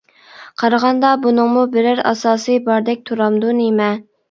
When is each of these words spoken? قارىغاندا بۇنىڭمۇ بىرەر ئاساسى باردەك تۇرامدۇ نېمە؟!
قارىغاندا 0.61 1.11
بۇنىڭمۇ 1.25 1.67
بىرەر 1.77 2.03
ئاساسى 2.13 2.59
باردەك 2.71 3.07
تۇرامدۇ 3.13 3.57
نېمە؟! 3.63 3.95